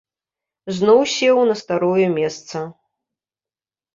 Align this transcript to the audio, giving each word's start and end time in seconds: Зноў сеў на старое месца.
Зноў 0.77 0.99
сеў 1.15 1.37
на 1.49 1.55
старое 1.63 2.07
месца. 2.17 2.57